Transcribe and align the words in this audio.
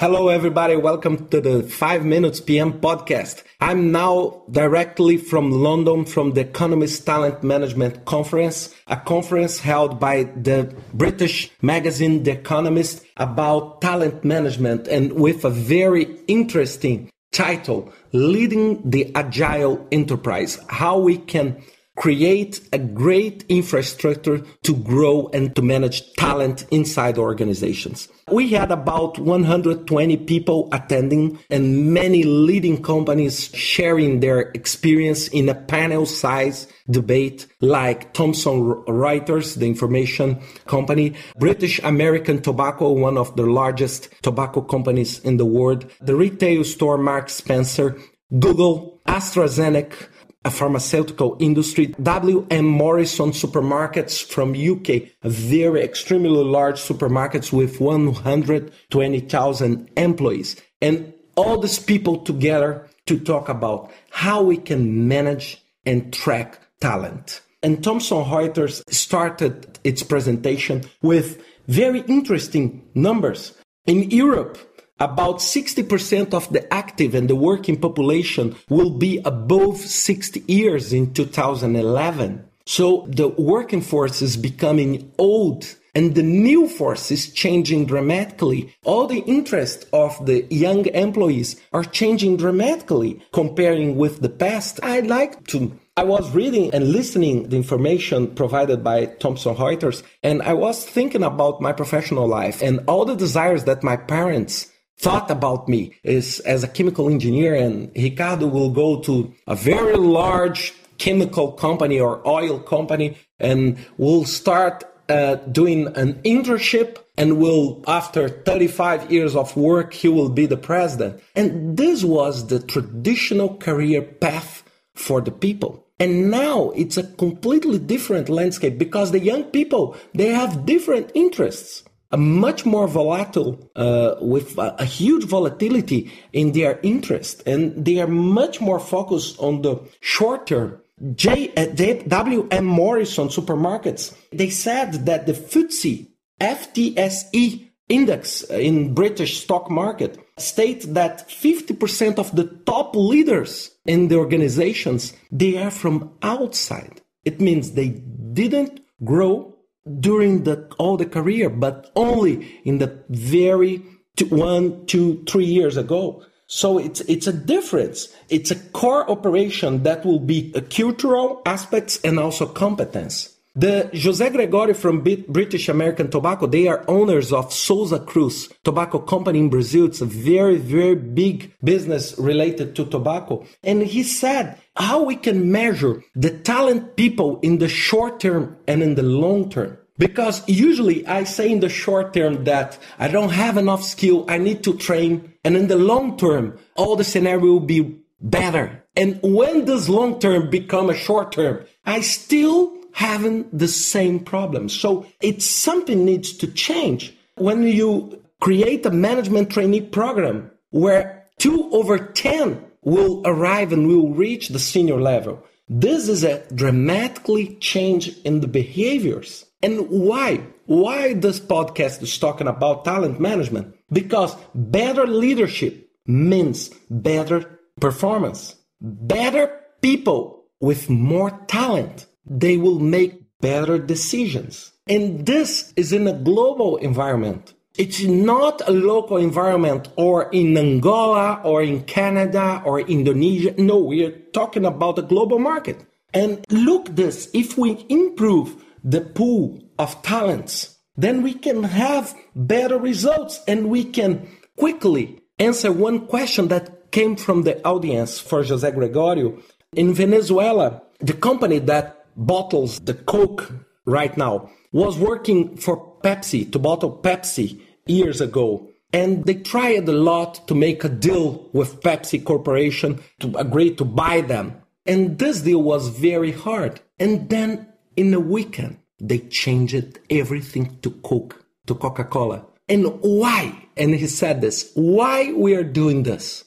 Hello, 0.00 0.28
everybody. 0.28 0.76
Welcome 0.76 1.26
to 1.30 1.40
the 1.40 1.64
5 1.64 2.04
Minutes 2.04 2.40
PM 2.40 2.74
podcast. 2.74 3.42
I'm 3.60 3.90
now 3.90 4.44
directly 4.48 5.16
from 5.16 5.50
London 5.50 6.04
from 6.04 6.34
the 6.34 6.42
Economist 6.42 7.04
Talent 7.04 7.42
Management 7.42 8.04
Conference, 8.04 8.72
a 8.86 8.96
conference 8.96 9.58
held 9.58 9.98
by 9.98 10.22
the 10.22 10.72
British 10.94 11.50
magazine 11.62 12.22
The 12.22 12.30
Economist 12.30 13.04
about 13.16 13.80
talent 13.80 14.24
management 14.24 14.86
and 14.86 15.14
with 15.14 15.44
a 15.44 15.50
very 15.50 16.04
interesting 16.28 17.10
title, 17.32 17.92
Leading 18.12 18.88
the 18.88 19.12
Agile 19.16 19.84
Enterprise, 19.90 20.60
how 20.68 21.00
we 21.00 21.18
can 21.18 21.60
create 21.98 22.60
a 22.72 22.78
great 22.78 23.44
infrastructure 23.48 24.38
to 24.62 24.76
grow 24.76 25.28
and 25.32 25.54
to 25.56 25.62
manage 25.62 26.12
talent 26.14 26.64
inside 26.70 27.18
organizations. 27.18 28.08
We 28.30 28.50
had 28.50 28.70
about 28.70 29.18
120 29.18 30.16
people 30.18 30.68
attending 30.70 31.40
and 31.50 31.92
many 31.92 32.22
leading 32.22 32.82
companies 32.82 33.50
sharing 33.52 34.20
their 34.20 34.52
experience 34.54 35.26
in 35.28 35.48
a 35.48 35.56
panel 35.56 36.06
size 36.06 36.68
debate 36.88 37.46
like 37.60 38.12
Thomson 38.12 38.60
Reuters, 38.86 39.56
the 39.56 39.66
information 39.66 40.40
company, 40.66 41.14
British 41.36 41.80
American 41.80 42.40
Tobacco, 42.40 42.92
one 42.92 43.18
of 43.18 43.34
the 43.34 43.46
largest 43.46 44.08
tobacco 44.22 44.60
companies 44.60 45.18
in 45.20 45.36
the 45.36 45.44
world, 45.44 45.90
the 46.00 46.14
retail 46.14 46.62
store 46.62 46.96
Mark 46.96 47.28
Spencer, 47.28 47.98
Google, 48.38 49.00
AstraZeneca, 49.08 50.06
a 50.48 50.50
pharmaceutical 50.50 51.36
industry, 51.38 51.94
W.M. 52.02 52.64
Morrison 52.64 53.32
supermarkets 53.32 54.24
from 54.24 54.54
UK, 54.54 55.10
very 55.22 55.82
extremely 55.82 56.42
large 56.42 56.80
supermarkets 56.80 57.52
with 57.52 57.80
120,000 57.80 59.90
employees. 59.96 60.56
And 60.80 61.12
all 61.36 61.60
these 61.60 61.78
people 61.78 62.24
together 62.24 62.88
to 63.04 63.20
talk 63.20 63.50
about 63.50 63.92
how 64.10 64.42
we 64.42 64.56
can 64.56 65.06
manage 65.06 65.62
and 65.84 66.14
track 66.14 66.58
talent. 66.80 67.42
And 67.62 67.84
Thomson 67.84 68.24
Reuters 68.24 68.82
started 68.90 69.78
its 69.84 70.02
presentation 70.02 70.84
with 71.02 71.44
very 71.66 72.00
interesting 72.08 72.88
numbers. 72.94 73.52
In 73.84 74.10
Europe, 74.10 74.56
about 75.00 75.38
60% 75.38 76.34
of 76.34 76.52
the 76.52 76.72
active 76.72 77.14
and 77.14 77.28
the 77.28 77.36
working 77.36 77.80
population 77.80 78.56
will 78.68 78.90
be 78.90 79.20
above 79.24 79.78
60 79.78 80.44
years 80.46 80.92
in 80.92 81.14
2011. 81.14 82.44
So 82.66 83.06
the 83.08 83.28
working 83.28 83.80
force 83.80 84.20
is 84.20 84.36
becoming 84.36 85.10
old 85.18 85.74
and 85.94 86.14
the 86.14 86.22
new 86.22 86.68
force 86.68 87.10
is 87.10 87.32
changing 87.32 87.86
dramatically. 87.86 88.74
All 88.84 89.06
the 89.06 89.20
interest 89.20 89.86
of 89.92 90.24
the 90.26 90.46
young 90.50 90.86
employees 90.86 91.60
are 91.72 91.82
changing 91.82 92.36
dramatically 92.36 93.20
comparing 93.32 93.96
with 93.96 94.20
the 94.20 94.28
past. 94.28 94.80
I'd 94.82 95.06
like 95.06 95.46
to 95.48 95.78
I 95.96 96.04
was 96.04 96.32
reading 96.32 96.72
and 96.72 96.92
listening 96.92 97.48
the 97.48 97.56
information 97.56 98.32
provided 98.36 98.84
by 98.84 99.06
Thomson 99.06 99.56
Reuters, 99.56 100.04
and 100.22 100.40
I 100.42 100.52
was 100.52 100.84
thinking 100.84 101.24
about 101.24 101.60
my 101.60 101.72
professional 101.72 102.28
life 102.28 102.62
and 102.62 102.84
all 102.86 103.04
the 103.04 103.16
desires 103.16 103.64
that 103.64 103.82
my 103.82 103.96
parents 103.96 104.70
thought 104.98 105.30
about 105.30 105.68
me 105.68 105.94
is 106.02 106.40
as 106.40 106.64
a 106.64 106.68
chemical 106.68 107.08
engineer 107.08 107.54
and 107.54 107.90
Ricardo 107.94 108.46
will 108.46 108.70
go 108.70 109.00
to 109.02 109.32
a 109.46 109.54
very 109.54 109.96
large 109.96 110.74
chemical 110.98 111.52
company 111.52 112.00
or 112.00 112.26
oil 112.26 112.58
company 112.58 113.16
and 113.38 113.78
will 113.96 114.24
start 114.24 114.84
uh, 115.08 115.36
doing 115.36 115.86
an 115.96 116.14
internship 116.22 116.98
and 117.16 117.38
will 117.38 117.82
after 117.86 118.28
35 118.28 119.10
years 119.10 119.34
of 119.34 119.56
work 119.56 119.94
he 119.94 120.08
will 120.08 120.28
be 120.28 120.46
the 120.46 120.56
president. 120.56 121.22
And 121.34 121.76
this 121.76 122.04
was 122.04 122.48
the 122.48 122.58
traditional 122.58 123.56
career 123.56 124.02
path 124.02 124.64
for 124.94 125.20
the 125.20 125.30
people. 125.30 125.86
And 126.00 126.30
now 126.30 126.70
it's 126.70 126.96
a 126.96 127.02
completely 127.02 127.78
different 127.78 128.28
landscape 128.28 128.78
because 128.78 129.10
the 129.10 129.20
young 129.20 129.44
people 129.44 129.96
they 130.14 130.28
have 130.28 130.66
different 130.66 131.10
interests 131.14 131.84
much 132.16 132.64
more 132.64 132.88
volatile, 132.88 133.70
uh, 133.76 134.14
with 134.20 134.56
a, 134.56 134.74
a, 134.78 134.84
huge 134.84 135.24
volatility 135.24 136.10
in 136.32 136.52
their 136.52 136.80
interest, 136.82 137.42
and 137.46 137.84
they 137.84 138.00
are 138.00 138.06
much 138.06 138.60
more 138.60 138.80
focused 138.80 139.38
on 139.38 139.62
the 139.62 139.78
short 140.00 140.46
term. 140.46 140.80
J, 141.14 141.52
uh. 141.56 142.60
Morrison 142.62 143.28
supermarkets 143.28 144.16
they 144.32 144.50
said 144.50 145.06
that 145.06 145.26
the 145.26 145.32
FTSE 145.32 146.08
FTSE 146.40 147.68
index 147.88 148.42
in 148.50 148.94
British 148.94 149.42
stock 149.42 149.70
market 149.70 150.18
state 150.36 150.82
that 150.94 151.28
50% 151.28 152.18
of 152.18 152.34
the 152.34 152.44
top 152.66 152.94
leaders 152.94 153.70
in 153.86 154.08
the 154.08 154.16
organizations 154.16 155.12
they 155.30 155.56
are 155.56 155.70
from 155.70 156.12
outside. 156.22 157.00
It 157.24 157.40
means 157.40 157.72
they 157.72 157.88
didn't 158.32 158.80
grow 159.04 159.54
during 160.00 160.44
the 160.44 160.70
all 160.78 160.96
the 160.96 161.06
career, 161.06 161.48
but 161.50 161.90
only 161.96 162.60
in 162.64 162.78
the 162.78 163.02
very 163.08 163.82
two, 164.16 164.26
one, 164.26 164.86
two, 164.86 165.24
three 165.28 165.44
years 165.46 165.76
ago. 165.76 166.22
So 166.46 166.78
it's 166.78 167.00
it's 167.02 167.26
a 167.26 167.32
difference. 167.32 168.08
It's 168.28 168.50
a 168.50 168.56
core 168.56 169.08
operation 169.10 169.82
that 169.82 170.04
will 170.04 170.20
be 170.20 170.52
a 170.54 170.62
cultural 170.62 171.42
aspects 171.44 172.00
and 172.02 172.18
also 172.18 172.46
competence. 172.46 173.37
The 173.58 173.90
José 173.92 174.30
Gregorio 174.30 174.72
from 174.72 175.00
British 175.00 175.68
American 175.68 176.08
Tobacco, 176.08 176.46
they 176.46 176.68
are 176.68 176.84
owners 176.86 177.32
of 177.32 177.52
Souza 177.52 177.98
Cruz 177.98 178.48
Tobacco 178.62 179.00
Company 179.00 179.40
in 179.40 179.48
Brazil. 179.48 179.86
It's 179.86 180.00
a 180.00 180.06
very, 180.06 180.58
very 180.58 180.94
big 180.94 181.52
business 181.64 182.16
related 182.20 182.76
to 182.76 182.84
tobacco. 182.84 183.44
And 183.64 183.82
he 183.82 184.04
said 184.04 184.60
how 184.76 185.02
we 185.02 185.16
can 185.16 185.50
measure 185.50 186.04
the 186.14 186.30
talent 186.30 186.94
people 186.94 187.40
in 187.40 187.58
the 187.58 187.68
short 187.68 188.20
term 188.20 188.56
and 188.68 188.80
in 188.80 188.94
the 188.94 189.02
long 189.02 189.50
term. 189.50 189.76
Because 189.98 190.48
usually 190.48 191.04
I 191.08 191.24
say 191.24 191.50
in 191.50 191.58
the 191.58 191.68
short 191.68 192.14
term 192.14 192.44
that 192.44 192.78
I 193.00 193.08
don't 193.08 193.30
have 193.30 193.56
enough 193.56 193.82
skill, 193.82 194.24
I 194.28 194.38
need 194.38 194.62
to 194.62 194.74
train. 194.76 195.34
And 195.42 195.56
in 195.56 195.66
the 195.66 195.78
long 195.78 196.16
term, 196.16 196.56
all 196.76 196.94
the 196.94 197.02
scenario 197.02 197.40
will 197.40 197.58
be 197.58 197.98
better. 198.20 198.84
And 198.94 199.18
when 199.20 199.64
does 199.64 199.88
long 199.88 200.20
term 200.20 200.48
become 200.48 200.90
a 200.90 200.96
short 200.96 201.32
term? 201.32 201.64
I 201.84 202.02
still 202.02 202.77
having 202.92 203.48
the 203.52 203.68
same 203.68 204.20
problem. 204.20 204.68
So 204.68 205.06
it's 205.20 205.46
something 205.46 206.04
needs 206.04 206.32
to 206.38 206.46
change. 206.46 207.14
When 207.36 207.62
you 207.62 208.22
create 208.40 208.84
a 208.86 208.90
management 208.90 209.50
trainee 209.50 209.82
program 209.82 210.50
where 210.70 211.26
two 211.38 211.68
over 211.72 211.98
10 211.98 212.64
will 212.82 213.22
arrive 213.24 213.72
and 213.72 213.86
will 213.86 214.10
reach 214.10 214.48
the 214.48 214.58
senior 214.58 215.00
level, 215.00 215.44
this 215.68 216.08
is 216.08 216.24
a 216.24 216.42
dramatically 216.54 217.56
change 217.56 218.16
in 218.24 218.40
the 218.40 218.48
behaviors. 218.48 219.44
And 219.62 219.88
why? 219.88 220.40
Why 220.66 221.14
this 221.14 221.40
podcast 221.40 222.02
is 222.02 222.18
talking 222.18 222.46
about 222.46 222.84
talent 222.84 223.20
management? 223.20 223.74
Because 223.92 224.36
better 224.54 225.06
leadership 225.06 225.90
means 226.06 226.68
better 226.90 227.58
performance. 227.80 228.56
Better 228.80 229.60
people 229.82 230.44
with 230.60 230.88
more 230.88 231.30
talent, 231.48 232.06
they 232.28 232.56
will 232.56 232.78
make 232.78 233.22
better 233.40 233.78
decisions. 233.78 234.72
And 234.88 235.26
this 235.26 235.72
is 235.76 235.92
in 235.92 236.06
a 236.06 236.12
global 236.12 236.76
environment. 236.76 237.54
It's 237.76 238.02
not 238.02 238.60
a 238.66 238.72
local 238.72 239.18
environment 239.18 239.88
or 239.96 240.28
in 240.30 240.56
Angola 240.56 241.40
or 241.44 241.62
in 241.62 241.84
Canada 241.84 242.60
or 242.64 242.80
Indonesia. 242.80 243.54
No, 243.56 243.78
we 243.78 244.04
are 244.04 244.18
talking 244.32 244.64
about 244.64 244.98
a 244.98 245.02
global 245.02 245.38
market. 245.38 245.84
And 246.12 246.44
look 246.50 246.86
this, 246.96 247.30
if 247.32 247.56
we 247.56 247.86
improve 247.88 248.64
the 248.82 249.02
pool 249.02 249.62
of 249.78 250.02
talents, 250.02 250.76
then 250.96 251.22
we 251.22 251.34
can 251.34 251.62
have 251.62 252.16
better 252.34 252.78
results 252.78 253.40
and 253.46 253.68
we 253.68 253.84
can 253.84 254.26
quickly 254.56 255.20
answer 255.38 255.70
one 255.70 256.06
question 256.06 256.48
that 256.48 256.90
came 256.90 257.14
from 257.14 257.42
the 257.44 257.64
audience 257.64 258.18
for 258.18 258.42
José 258.42 258.74
Gregorio. 258.74 259.38
In 259.76 259.94
Venezuela, 259.94 260.82
the 260.98 261.12
company 261.12 261.60
that 261.60 261.97
bottles 262.18 262.80
the 262.80 262.94
Coke 262.94 263.50
right 263.86 264.14
now 264.16 264.50
was 264.72 264.98
working 264.98 265.56
for 265.56 265.96
Pepsi 266.02 266.50
to 266.52 266.58
bottle 266.58 267.00
Pepsi 267.02 267.60
years 267.86 268.20
ago. 268.20 268.68
And 268.92 269.24
they 269.24 269.34
tried 269.34 269.88
a 269.88 269.92
lot 269.92 270.46
to 270.48 270.54
make 270.54 270.82
a 270.82 270.88
deal 270.88 271.48
with 271.52 271.80
Pepsi 271.80 272.24
Corporation 272.24 273.00
to 273.20 273.36
agree 273.36 273.74
to 273.76 273.84
buy 273.84 274.22
them. 274.22 274.62
And 274.86 275.18
this 275.18 275.42
deal 275.42 275.62
was 275.62 275.88
very 275.88 276.32
hard. 276.32 276.80
And 276.98 277.28
then 277.28 277.68
in 277.96 278.14
a 278.14 278.20
weekend, 278.20 278.78
they 278.98 279.18
changed 279.18 279.98
everything 280.10 280.78
to 280.80 280.90
Coke, 280.90 281.44
to 281.66 281.74
Coca 281.74 282.04
Cola. 282.04 282.46
And 282.68 282.98
why? 283.00 283.68
And 283.76 283.94
he 283.94 284.06
said 284.06 284.40
this 284.40 284.72
why 284.74 285.32
we 285.32 285.54
are 285.54 285.64
doing 285.64 286.02
this? 286.02 286.44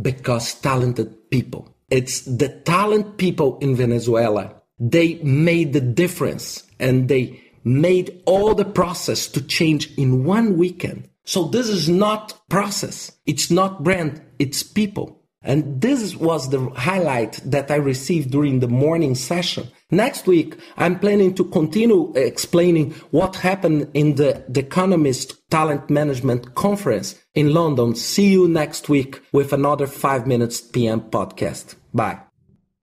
Because 0.00 0.54
talented 0.54 1.30
people. 1.30 1.74
It's 1.90 2.22
the 2.22 2.48
talent 2.48 3.18
people 3.18 3.58
in 3.58 3.76
Venezuela. 3.76 4.62
They 4.78 5.14
made 5.22 5.72
the 5.72 5.80
difference 5.80 6.64
and 6.78 7.08
they 7.08 7.40
made 7.64 8.22
all 8.26 8.54
the 8.54 8.64
process 8.64 9.26
to 9.28 9.42
change 9.42 9.92
in 9.96 10.24
one 10.24 10.56
weekend. 10.56 11.08
So 11.24 11.44
this 11.44 11.68
is 11.68 11.88
not 11.88 12.48
process. 12.48 13.12
It's 13.26 13.50
not 13.50 13.82
brand. 13.82 14.20
It's 14.38 14.62
people. 14.62 15.22
And 15.44 15.80
this 15.82 16.16
was 16.16 16.48
the 16.48 16.70
highlight 16.70 17.38
that 17.44 17.70
I 17.70 17.76
received 17.76 18.30
during 18.30 18.60
the 18.60 18.68
morning 18.68 19.14
session. 19.14 19.68
Next 19.90 20.26
week, 20.26 20.56
I'm 20.78 20.98
planning 20.98 21.34
to 21.34 21.44
continue 21.44 22.12
explaining 22.16 22.92
what 23.10 23.36
happened 23.36 23.90
in 23.92 24.14
the, 24.14 24.42
the 24.48 24.60
Economist 24.60 25.48
Talent 25.50 25.90
Management 25.90 26.54
Conference 26.54 27.22
in 27.34 27.52
London. 27.52 27.94
See 27.94 28.32
you 28.32 28.48
next 28.48 28.88
week 28.88 29.20
with 29.32 29.52
another 29.52 29.86
5 29.86 30.26
Minutes 30.26 30.62
PM 30.62 31.02
podcast. 31.02 31.74
Bye. 31.92 32.20